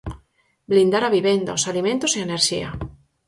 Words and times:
Blindar 0.71 1.03
a 1.07 1.11
vivenda, 1.17 1.57
os 1.57 1.67
alimentos 1.71 2.11
e 2.13 2.19
a 2.19 2.25
enerxía. 2.27 2.69